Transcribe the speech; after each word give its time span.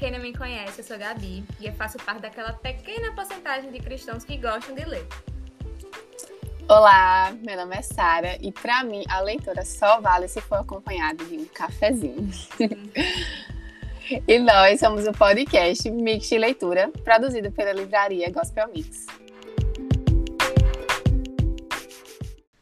quem 0.00 0.10
não 0.10 0.18
me 0.18 0.32
conhece, 0.34 0.80
eu 0.80 0.84
sou 0.84 0.96
Gabi 0.96 1.44
e 1.60 1.66
eu 1.66 1.74
faço 1.74 1.98
parte 1.98 2.22
daquela 2.22 2.54
pequena 2.54 3.14
porcentagem 3.14 3.70
de 3.70 3.78
cristãos 3.80 4.24
que 4.24 4.34
gostam 4.38 4.74
de 4.74 4.82
ler. 4.86 5.06
Olá, 6.66 7.30
meu 7.42 7.54
nome 7.54 7.76
é 7.76 7.82
Sara 7.82 8.38
e 8.40 8.50
para 8.50 8.82
mim 8.82 9.04
a 9.10 9.20
leitura 9.20 9.62
só 9.62 10.00
vale 10.00 10.26
se 10.26 10.40
for 10.40 10.60
acompanhada 10.60 11.22
de 11.22 11.36
um 11.36 11.44
cafezinho. 11.44 12.30
e 14.26 14.38
nós 14.38 14.80
somos 14.80 15.06
o 15.06 15.12
podcast 15.12 15.90
Mix 15.90 16.30
de 16.30 16.38
Leitura, 16.38 16.90
produzido 17.04 17.52
pela 17.52 17.74
livraria 17.74 18.30
Gospel 18.30 18.68
Mix. 18.68 19.04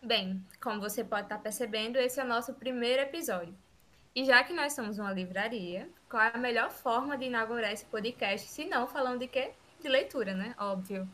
Bem, 0.03 0.43
como 0.61 0.81
você 0.81 1.05
pode 1.05 1.27
estar 1.27 1.39
percebendo, 1.39 1.99
esse 1.99 2.19
é 2.19 2.25
o 2.25 2.27
nosso 2.27 2.53
primeiro 2.55 3.01
episódio. 3.03 3.55
E 4.19 4.25
já 4.25 4.43
que 4.43 4.53
nós 4.53 4.73
somos 4.73 4.99
uma 4.99 5.13
livraria, 5.13 5.89
qual 6.11 6.21
é 6.21 6.33
a 6.35 6.39
melhor 6.39 6.73
forma 6.73 7.17
de 7.17 7.27
inaugurar 7.27 7.71
esse 7.71 7.85
podcast, 7.85 8.49
se 8.49 8.65
não 8.65 8.89
falando 8.89 9.21
de 9.21 9.29
quê? 9.29 9.53
De 9.81 9.89
leitura, 9.89 10.35
né? 10.35 10.57
Óbvio. 10.59 11.09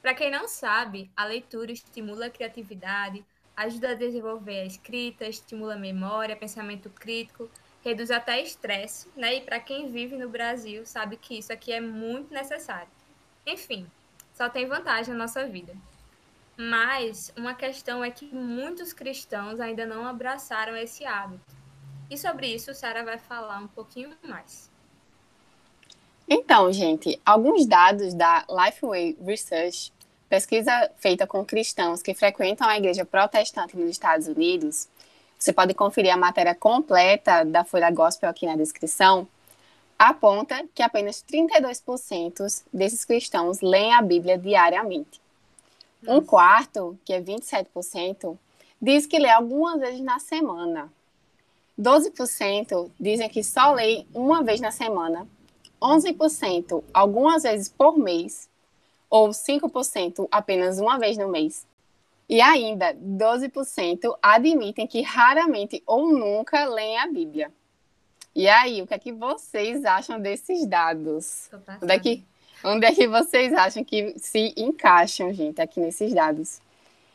Para 0.00 0.14
quem 0.14 0.30
não 0.30 0.48
sabe, 0.48 1.10
a 1.14 1.26
leitura 1.26 1.70
estimula 1.70 2.24
a 2.24 2.30
criatividade, 2.30 3.22
ajuda 3.54 3.90
a 3.90 3.94
desenvolver 3.94 4.60
a 4.60 4.64
escrita, 4.64 5.26
estimula 5.26 5.74
a 5.74 5.78
memória, 5.78 6.34
pensamento 6.34 6.88
crítico, 6.88 7.50
reduz 7.84 8.10
até 8.10 8.40
estresse, 8.40 9.06
né? 9.14 9.34
E 9.34 9.40
para 9.42 9.60
quem 9.60 9.92
vive 9.92 10.16
no 10.16 10.30
Brasil, 10.30 10.86
sabe 10.86 11.18
que 11.18 11.36
isso 11.36 11.52
aqui 11.52 11.74
é 11.74 11.80
muito 11.82 12.32
necessário. 12.32 12.88
Enfim, 13.46 13.86
só 14.32 14.48
tem 14.48 14.66
vantagem 14.66 15.12
na 15.12 15.24
nossa 15.24 15.46
vida. 15.46 15.76
Mas 16.56 17.30
uma 17.36 17.52
questão 17.52 18.02
é 18.02 18.10
que 18.10 18.34
muitos 18.34 18.94
cristãos 18.94 19.60
ainda 19.60 19.84
não 19.84 20.06
abraçaram 20.06 20.74
esse 20.74 21.04
hábito. 21.04 21.55
E 22.10 22.16
sobre 22.16 22.46
isso, 22.46 22.72
Sara 22.74 23.04
vai 23.04 23.18
falar 23.18 23.58
um 23.58 23.68
pouquinho 23.68 24.10
mais. 24.22 24.70
Então, 26.28 26.72
gente, 26.72 27.20
alguns 27.24 27.66
dados 27.66 28.14
da 28.14 28.44
Lifeway 28.48 29.16
Research, 29.24 29.92
pesquisa 30.28 30.90
feita 30.98 31.26
com 31.26 31.44
cristãos 31.44 32.02
que 32.02 32.14
frequentam 32.14 32.68
a 32.68 32.76
igreja 32.76 33.04
protestante 33.04 33.76
nos 33.76 33.90
Estados 33.90 34.26
Unidos, 34.26 34.88
você 35.38 35.52
pode 35.52 35.74
conferir 35.74 36.12
a 36.12 36.16
matéria 36.16 36.54
completa 36.54 37.44
da 37.44 37.64
Folha 37.64 37.90
Gospel 37.90 38.28
aqui 38.28 38.46
na 38.46 38.56
descrição, 38.56 39.28
aponta 39.98 40.64
que 40.74 40.82
apenas 40.82 41.22
32% 41.22 42.64
desses 42.72 43.04
cristãos 43.04 43.60
leem 43.60 43.94
a 43.94 44.02
Bíblia 44.02 44.38
diariamente. 44.38 45.20
Um 46.06 46.20
quarto, 46.20 46.98
que 47.04 47.12
é 47.12 47.20
27%, 47.20 48.36
diz 48.80 49.06
que 49.06 49.18
lê 49.18 49.28
algumas 49.30 49.80
vezes 49.80 50.00
na 50.00 50.18
semana. 50.18 50.90
12% 51.78 52.90
dizem 52.98 53.28
que 53.28 53.44
só 53.44 53.72
leem 53.72 54.06
uma 54.14 54.42
vez 54.42 54.60
na 54.60 54.70
semana, 54.70 55.26
11% 55.80 56.82
algumas 56.92 57.42
vezes 57.42 57.68
por 57.68 57.98
mês, 57.98 58.48
ou 59.10 59.28
5% 59.28 60.26
apenas 60.30 60.78
uma 60.78 60.98
vez 60.98 61.16
no 61.16 61.28
mês. 61.28 61.66
E 62.28 62.40
ainda, 62.40 62.92
12% 62.94 64.16
admitem 64.20 64.86
que 64.86 65.00
raramente 65.02 65.82
ou 65.86 66.10
nunca 66.12 66.64
leem 66.64 66.98
a 66.98 67.06
Bíblia. 67.06 67.52
E 68.34 68.48
aí, 68.48 68.82
o 68.82 68.86
que 68.86 68.94
é 68.94 68.98
que 68.98 69.12
vocês 69.12 69.84
acham 69.84 70.20
desses 70.20 70.66
dados? 70.66 71.48
Onde 71.82 71.92
é, 71.92 71.98
que, 71.98 72.24
onde 72.64 72.86
é 72.86 72.92
que 72.92 73.06
vocês 73.06 73.52
acham 73.54 73.84
que 73.84 74.14
se 74.18 74.52
encaixam, 74.56 75.32
gente, 75.32 75.60
aqui 75.60 75.80
nesses 75.80 76.12
dados? 76.12 76.60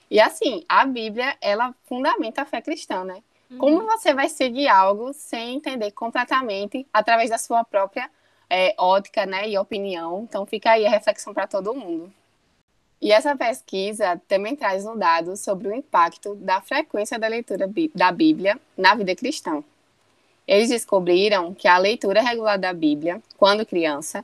E 0.10 0.20
assim, 0.20 0.64
a 0.68 0.86
Bíblia, 0.86 1.38
ela 1.42 1.76
fundamenta 1.86 2.42
a 2.42 2.46
fé 2.46 2.62
cristã, 2.62 3.04
né? 3.04 3.22
Como 3.58 3.80
uhum. 3.80 3.86
você 3.86 4.14
vai 4.14 4.30
seguir 4.30 4.68
algo 4.68 5.14
sem 5.14 5.56
entender 5.56 5.92
completamente 5.92 6.88
através 6.94 7.30
da 7.30 7.38
sua 7.38 7.64
própria 7.64 8.10
é, 8.50 8.74
ótica 8.78 9.26
né, 9.26 9.50
e 9.50 9.58
opinião? 9.58 10.24
Então, 10.24 10.46
fica 10.46 10.72
aí 10.72 10.86
a 10.86 10.90
reflexão 10.90 11.34
para 11.34 11.48
todo 11.48 11.74
mundo. 11.74 12.12
E 13.02 13.12
essa 13.12 13.36
pesquisa 13.36 14.22
também 14.28 14.56
traz 14.56 14.86
um 14.86 14.96
dado 14.96 15.36
sobre 15.36 15.68
o 15.68 15.74
impacto 15.74 16.36
da 16.36 16.62
frequência 16.62 17.18
da 17.18 17.28
leitura 17.28 17.68
da 17.96 18.12
Bíblia 18.12 18.60
na 18.78 18.94
vida 18.94 19.16
cristã. 19.16 19.64
Eles 20.48 20.70
descobriram 20.70 21.54
que 21.54 21.68
a 21.68 21.78
leitura 21.78 22.22
regular 22.22 22.60
da 22.60 22.72
Bíblia, 22.74 23.22
quando 23.38 23.66
criança, 23.66 24.24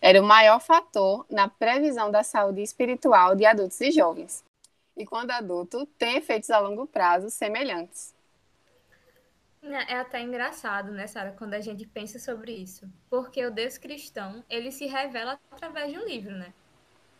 era 0.00 0.20
o 0.20 0.24
maior 0.24 0.60
fator 0.60 1.26
na 1.28 1.48
previsão 1.48 2.10
da 2.10 2.22
saúde 2.22 2.62
espiritual 2.62 3.34
de 3.34 3.44
adultos 3.44 3.80
e 3.80 3.90
jovens. 3.90 4.44
E 4.96 5.04
quando 5.04 5.30
adulto, 5.30 5.86
tem 5.98 6.16
efeitos 6.16 6.50
a 6.50 6.58
longo 6.58 6.86
prazo 6.86 7.30
semelhantes. 7.30 8.14
É 9.62 9.94
até 9.94 10.20
engraçado, 10.20 10.90
né, 10.90 11.06
Sara, 11.06 11.34
quando 11.38 11.54
a 11.54 11.60
gente 11.60 11.86
pensa 11.86 12.18
sobre 12.18 12.52
isso. 12.52 12.90
Porque 13.08 13.44
o 13.46 13.50
Deus 13.50 13.78
cristão, 13.78 14.44
ele 14.50 14.72
se 14.72 14.86
revela 14.86 15.38
através 15.50 15.92
de 15.92 15.98
um 15.98 16.04
livro, 16.04 16.32
né? 16.32 16.52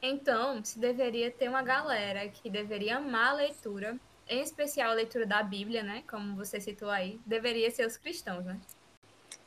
Então, 0.02 0.62
se 0.64 0.80
deveria 0.80 1.30
ter 1.30 1.48
uma 1.48 1.62
galera 1.62 2.28
que 2.28 2.50
deveria 2.50 2.96
amar 2.96 3.30
a 3.30 3.34
leitura, 3.34 3.96
em 4.28 4.40
especial 4.40 4.90
a 4.90 4.94
leitura 4.94 5.24
da 5.24 5.40
Bíblia, 5.42 5.84
né? 5.84 6.02
Como 6.10 6.34
você 6.34 6.60
citou 6.60 6.90
aí, 6.90 7.20
deveria 7.24 7.70
ser 7.70 7.86
os 7.86 7.96
cristãos, 7.96 8.44
né? 8.44 8.58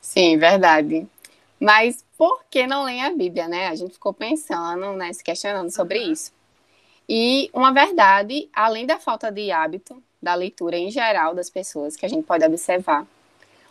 Sim, 0.00 0.38
verdade. 0.38 1.06
Mas 1.60 2.02
por 2.16 2.44
que 2.50 2.66
não 2.66 2.84
leem 2.84 3.04
a 3.04 3.14
Bíblia, 3.14 3.46
né? 3.46 3.68
A 3.68 3.74
gente 3.74 3.92
ficou 3.92 4.14
pensando, 4.14 4.94
né, 4.94 5.12
se 5.12 5.22
questionando 5.22 5.70
sobre 5.70 5.98
uhum. 5.98 6.12
isso. 6.12 6.32
E 7.08 7.50
uma 7.52 7.72
verdade, 7.72 8.48
além 8.52 8.86
da 8.86 8.98
falta 8.98 9.30
de 9.30 9.50
hábito, 9.50 10.02
da 10.20 10.34
leitura 10.34 10.76
em 10.76 10.90
geral 10.90 11.34
das 11.34 11.48
pessoas 11.48 11.96
que 11.96 12.04
a 12.04 12.08
gente 12.08 12.24
pode 12.24 12.44
observar. 12.44 13.06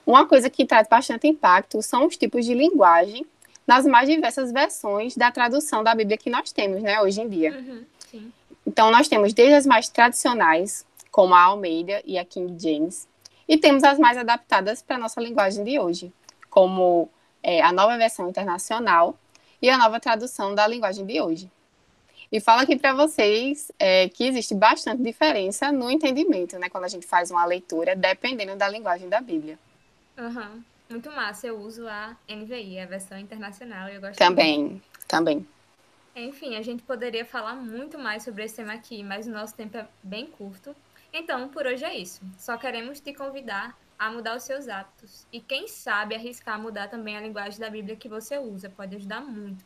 Uma 0.06 0.26
coisa 0.26 0.50
que 0.50 0.66
traz 0.66 0.88
bastante 0.88 1.28
impacto 1.28 1.82
são 1.82 2.06
os 2.06 2.16
tipos 2.16 2.46
de 2.46 2.54
linguagem 2.54 3.26
nas 3.66 3.86
mais 3.86 4.08
diversas 4.08 4.52
versões 4.52 5.18
da 5.18 5.32
tradução 5.32 5.84
da 5.84 5.96
Bíblia 5.96 6.18
que 6.18 6.30
nós 6.30 6.52
temos, 6.52 6.82
né, 6.84 7.02
hoje 7.02 7.22
em 7.22 7.28
dia. 7.28 7.52
Uhum, 7.58 7.84
então, 8.66 8.92
nós 8.92 9.08
temos 9.08 9.34
desde 9.34 9.54
as 9.54 9.66
mais 9.66 9.90
tradicionais, 9.90 10.86
como 11.12 11.34
a 11.34 11.42
Almeida 11.42 12.02
e 12.06 12.18
a 12.18 12.26
King 12.26 12.56
James, 12.62 13.08
e 13.48 13.58
temos 13.58 13.84
as 13.84 14.00
mais 14.00 14.18
adaptadas 14.18 14.82
para 14.82 14.96
a 14.96 15.00
nossa 15.00 15.22
linguagem 15.22 15.64
de 15.64 15.80
hoje, 15.80 16.12
como 16.50 17.10
é, 17.44 17.62
a 17.62 17.72
nova 17.72 17.98
versão 17.98 18.28
internacional 18.28 19.18
e 19.62 19.70
a 19.70 19.78
nova 19.78 20.00
tradução 20.00 20.56
da 20.56 20.68
linguagem 20.68 21.06
de 21.06 21.22
hoje. 21.22 21.52
E 22.32 22.40
falo 22.40 22.62
aqui 22.62 22.76
para 22.76 22.94
vocês 22.94 23.72
é, 23.78 24.10
que 24.10 24.26
existe 24.26 24.56
bastante 24.56 25.02
diferença 25.02 25.72
no 25.72 25.90
entendimento, 25.90 26.58
né? 26.58 26.70
Quando 26.70 26.86
a 26.86 26.88
gente 26.90 27.06
faz 27.06 27.32
uma 27.32 27.46
leitura, 27.46 27.96
dependendo 27.96 28.56
da 28.56 28.68
linguagem 28.68 29.08
da 29.08 29.22
Bíblia. 29.22 29.58
Uhum. 30.18 30.64
Muito 30.90 31.12
massa. 31.12 31.48
Eu 31.48 31.60
uso 31.60 31.88
a 31.88 32.16
NVI, 32.30 32.80
a 32.80 32.86
versão 32.86 33.18
internacional, 33.18 33.90
e 33.90 33.96
eu 33.96 34.02
gosto 34.02 34.18
Também, 34.18 34.60
muito. 34.60 34.84
também. 35.08 35.48
Enfim, 36.16 36.56
a 36.56 36.62
gente 36.62 36.84
poderia 36.84 37.26
falar 37.26 37.56
muito 37.56 38.00
mais 38.00 38.24
sobre 38.24 38.44
esse 38.44 38.56
tema 38.56 38.74
aqui, 38.74 39.04
mas 39.04 39.28
o 39.28 39.32
nosso 39.32 39.54
tempo 39.54 39.78
é 39.78 39.88
bem 40.02 40.28
curto. 40.28 40.76
Então, 41.12 41.50
por 41.50 41.66
hoje 41.66 41.84
é 41.84 41.96
isso. 41.96 42.22
Só 42.38 42.58
queremos 42.58 43.00
te 43.00 43.14
convidar 43.14 43.78
a 43.98 44.12
mudar 44.12 44.36
os 44.36 44.44
seus 44.44 44.68
hábitos. 44.68 45.26
E 45.32 45.40
quem 45.40 45.68
sabe 45.68 46.16
arriscar 46.16 46.60
mudar 46.60 46.88
também 46.90 47.18
a 47.18 47.22
linguagem 47.22 47.60
da 47.60 47.70
Bíblia 47.70 47.96
que 47.96 48.08
você 48.08 48.38
usa. 48.38 48.70
Pode 48.70 48.96
ajudar 48.96 49.22
muito. 49.22 49.64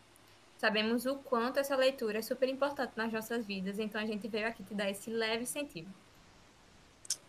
Sabemos 0.59 1.05
o 1.05 1.15
quanto 1.15 1.57
essa 1.57 1.73
leitura 1.73 2.19
é 2.19 2.21
super 2.21 2.49
importante 2.49 2.91
nas 2.97 3.13
nossas 3.13 3.45
vidas, 3.45 3.79
então 3.79 3.99
a 4.01 4.05
gente 4.05 4.27
veio 4.27 4.45
aqui 4.45 4.61
te 4.61 4.75
dar 4.75 4.89
esse 4.89 5.09
leve 5.09 5.43
incentivo. 5.43 5.87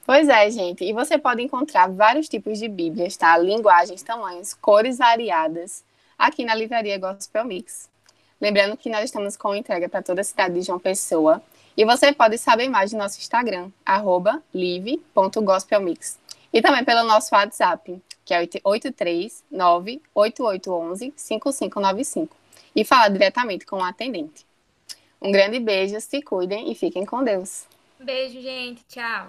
Pois 0.04 0.28
é, 0.28 0.50
gente. 0.50 0.84
E 0.84 0.92
você 0.92 1.16
pode 1.16 1.40
encontrar 1.40 1.88
vários 1.88 2.28
tipos 2.28 2.58
de 2.58 2.66
Bíblias, 2.66 3.16
tá? 3.16 3.38
Linguagens, 3.38 4.02
tamanhos, 4.02 4.52
cores 4.52 4.98
variadas 4.98 5.84
aqui 6.18 6.44
na 6.44 6.56
livraria 6.56 6.98
Gospel 6.98 7.44
Mix. 7.44 7.88
Lembrando 8.40 8.76
que 8.76 8.90
nós 8.90 9.04
estamos 9.04 9.36
com 9.36 9.54
entrega 9.54 9.88
para 9.88 10.02
toda 10.02 10.22
a 10.22 10.24
cidade 10.24 10.54
de 10.54 10.62
João 10.62 10.80
Pessoa. 10.80 11.40
E 11.76 11.84
você 11.84 12.12
pode 12.12 12.36
saber 12.36 12.68
mais 12.68 12.92
no 12.92 12.98
nosso 12.98 13.20
Instagram, 13.20 13.70
live.gospelmix. 14.52 16.18
E 16.52 16.60
também 16.60 16.84
pelo 16.84 17.04
nosso 17.04 17.32
WhatsApp, 17.32 18.02
que 18.24 18.34
é 18.34 18.40
839 18.64 20.02
8811 20.12 21.12
5595 21.14 22.39
e 22.74 22.84
falar 22.84 23.08
diretamente 23.08 23.66
com 23.66 23.76
o 23.76 23.84
atendente. 23.84 24.46
Um 25.20 25.30
grande 25.30 25.58
beijo, 25.60 26.00
se 26.00 26.22
cuidem 26.22 26.70
e 26.70 26.74
fiquem 26.74 27.04
com 27.04 27.22
Deus. 27.22 27.66
Beijo, 27.98 28.40
gente. 28.40 28.82
Tchau. 28.88 29.28